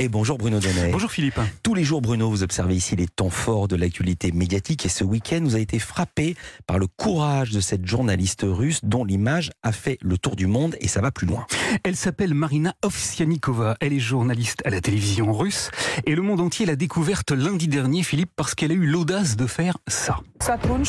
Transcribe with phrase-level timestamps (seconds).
[0.00, 0.92] Et bonjour Bruno Donnet.
[0.92, 1.40] Bonjour Philippe.
[1.64, 5.02] Tous les jours, Bruno, vous observez ici les temps forts de l'actualité médiatique et ce
[5.02, 6.36] week-end, vous avez été frappé
[6.68, 10.76] par le courage de cette journaliste russe dont l'image a fait le tour du monde
[10.80, 11.46] et ça va plus loin.
[11.82, 13.76] Elle s'appelle Marina Ovsianikova.
[13.80, 15.72] Elle est journaliste à la télévision russe
[16.06, 19.46] et le monde entier l'a découverte lundi dernier, Philippe, parce qu'elle a eu l'audace de
[19.46, 20.20] faire ça.
[20.48, 20.84] En plein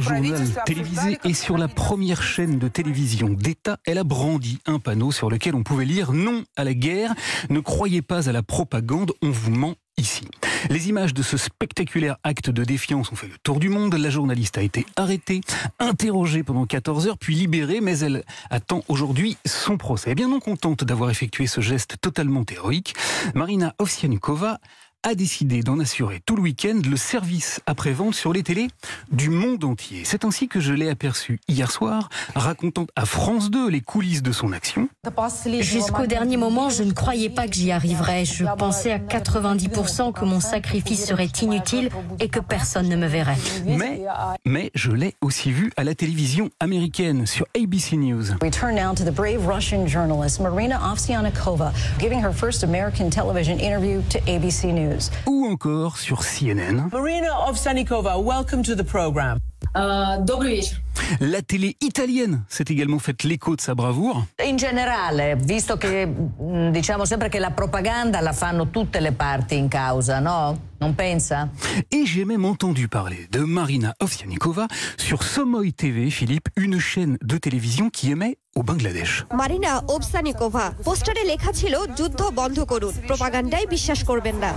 [0.00, 5.12] journal télévisé et sur la première chaîne de télévision d'État, elle a brandi un panneau
[5.12, 7.14] sur lequel on pouvait lire non à la guerre,
[7.50, 10.26] ne croyez pas à la propagande, on vous ment ici.
[10.70, 13.94] Les images de ce spectaculaire acte de défiance ont fait le tour du monde.
[13.94, 15.40] La journaliste a été arrêtée,
[15.78, 20.14] interrogée pendant 14 heures, puis libérée, mais elle attend aujourd'hui son procès.
[20.14, 22.94] bien non contente d'avoir effectué ce geste totalement héroïque,
[23.34, 24.58] Marina Ovsianikova
[25.04, 28.68] a décidé d'en assurer tout le week-end le service après-vente sur les télés
[29.12, 30.02] du monde entier.
[30.04, 34.32] C'est ainsi que je l'ai aperçu hier soir, racontant à France 2 les coulisses de
[34.32, 34.88] son action.
[35.60, 38.24] Jusqu'au dernier moment, je ne croyais pas que j'y arriverais.
[38.24, 43.36] Je pensais à 90% que mon sacrifice serait inutile et que personne ne me verrait.
[43.66, 44.02] Mais,
[44.44, 48.24] mais je l'ai aussi vu à la télévision américaine sur ABC News.
[48.42, 53.58] We turn now to the brave Russian journalist Marina Ovsianikova giving her first American television
[53.58, 55.10] interview to ABC News.
[55.26, 56.88] Ou encore sur CNN.
[56.92, 59.40] Marina Ovsanikova, welcome to the program.
[59.74, 60.18] Uh,
[61.20, 64.26] La télé italienne s'est également faite l'écho de sa bravoure.
[64.44, 69.56] In generale, visto che mm, diciamo sempre che la propaganda la fanno tutte le parti
[69.56, 70.67] in causa, no?
[70.81, 71.49] Non pensa?
[71.91, 77.37] Et j'ai même entendu parler de Marina Ovsianikova sur Somoy TV, Philippe, une chaîne de
[77.37, 79.25] télévision qui émet au Bangladesh.
[79.33, 84.51] Marina Ovsanikova, পোস্টারে লেখা ছিল যুদ্ধ বন্ধ করুন প্রপাগান্ডায় বিশ্বাস করবেন না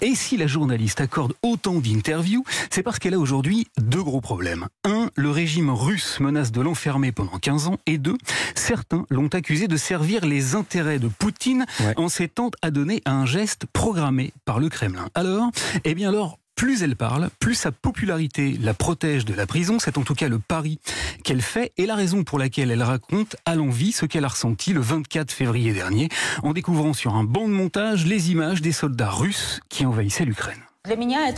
[0.00, 4.66] et si la journaliste accorde autant d'interviews, c'est parce qu'elle a aujourd'hui deux gros problèmes.
[4.84, 7.78] Un, le régime russe menace de l'enfermer pendant 15 ans.
[7.86, 8.16] Et deux,
[8.54, 13.66] certains l'ont accusé de servir les intérêts de Poutine en s'étant adonné à un geste
[13.72, 15.08] programmé par le Kremlin.
[15.14, 15.37] Alors,
[15.83, 19.77] eh bien alors, plus elle parle, plus sa popularité la protège de la prison.
[19.79, 20.79] C'est en tout cas le pari
[21.23, 24.73] qu'elle fait et la raison pour laquelle elle raconte à l'envie ce qu'elle a ressenti
[24.73, 26.09] le 24 février dernier
[26.43, 30.59] en découvrant sur un banc de montage les images des soldats russes qui envahissaient l'Ukraine.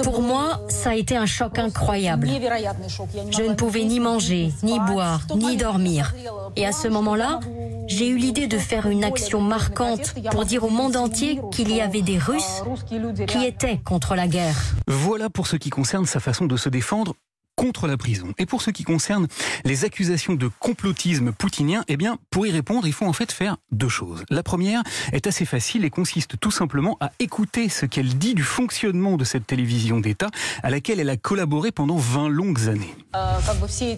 [0.04, 2.28] Pour moi, ça a été un choc incroyable.
[2.28, 6.14] Je ne pouvais ni manger, ni boire, ni dormir.
[6.56, 7.40] Et à ce moment-là,
[7.88, 11.82] j'ai eu l'idée de faire une action marquante pour dire au monde entier qu'il y
[11.82, 12.64] avait des Russes
[13.28, 14.58] qui étaient contre la guerre.
[14.88, 17.16] Voilà pour ce qui concerne sa façon de se défendre
[17.62, 18.34] contre la prison.
[18.40, 19.28] Et pour ce qui concerne
[19.66, 23.58] les accusations de complotisme poutinien, eh bien, pour y répondre, il faut en fait faire
[23.72, 24.24] deux choses.
[24.32, 24.82] La première
[25.14, 29.24] est assez facile et consiste tout simplement à écouter ce qu'elle dit du fonctionnement de
[29.24, 30.32] cette télévision d'État
[30.64, 32.96] à laquelle elle a collaboré pendant 20 longues années.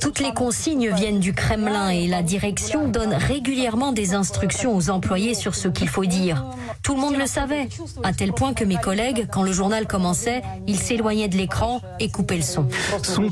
[0.02, 5.36] Toutes les consignes viennent du Kremlin et la direction donne régulièrement des instructions aux employés
[5.36, 6.44] sur ce qu'il faut dire.
[6.82, 7.70] Tout le monde le savait,
[8.04, 12.10] à tel point que mes collègues, quand le journal commençait, ils s'éloignaient de l'écran et
[12.12, 12.68] coupaient le son.
[13.04, 13.30] Son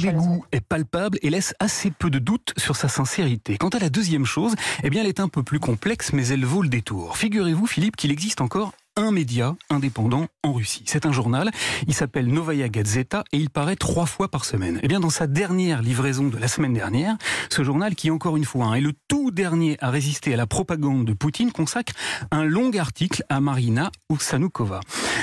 [0.52, 3.58] est palpable et laisse assez peu de doutes sur sa sincérité.
[3.58, 6.46] Quant à la deuxième chose, eh bien, elle est un peu plus complexe, mais elle
[6.46, 7.18] vaut le détour.
[7.18, 10.84] Figurez-vous, Philippe, qu'il existe encore un média indépendant en Russie.
[10.86, 11.50] C'est un journal,
[11.88, 14.78] il s'appelle Novaya Gazeta et il paraît trois fois par semaine.
[14.78, 17.16] Et eh bien dans sa dernière livraison de la semaine dernière,
[17.50, 20.46] ce journal qui encore une fois hein, est le tout dernier à résister à la
[20.46, 21.94] propagande de Poutine consacre
[22.32, 24.82] un long article à Marina Uksanukova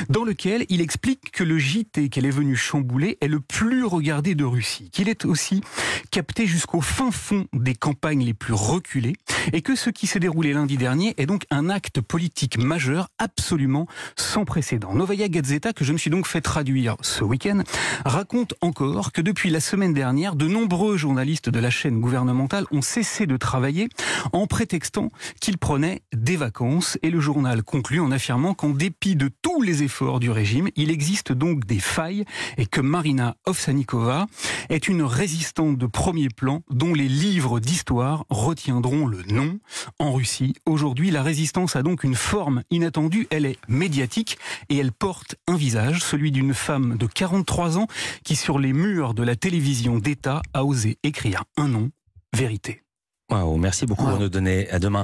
[0.09, 4.35] dans lequel il explique que le JT qu'elle est venue chambouler est le plus regardé
[4.35, 5.63] de Russie, qu'il est aussi
[6.11, 9.15] capté jusqu'au fin fond des campagnes les plus reculées
[9.53, 13.87] et que ce qui s'est déroulé lundi dernier est donc un acte politique majeur absolument
[14.17, 14.95] sans précédent.
[14.95, 17.63] Novaya Gazeta, que je me suis donc fait traduire ce week-end,
[18.05, 22.83] raconte encore que depuis la semaine dernière, de nombreux journalistes de la chaîne gouvernementale ont
[22.83, 23.89] cessé de travailler
[24.33, 25.11] en prétextant
[25.41, 29.83] qu'ils prenaient des vacances et le journal conclut en affirmant qu'en dépit de tous les
[29.88, 32.26] efforts du régime, il existe donc des failles
[32.59, 34.26] et que Marina Ovsanikova
[34.69, 39.59] est une résistante de premier plan dont les livres d'histoire retiendront le nom
[39.99, 40.53] en Russie.
[40.66, 43.29] Aujourd'hui, la résistance a donc une forme inattendue.
[43.31, 44.37] Elle est médiatique
[44.69, 47.87] et elle porte un visage, celui d'une femme de 43 ans
[48.25, 51.91] qui, sur les murs de la télévision d'État, a osé écrire un nom,
[52.37, 52.82] vérité.
[53.31, 54.17] Wow, merci beaucoup wow.
[54.17, 54.69] de nous donner.
[54.70, 54.96] À demain.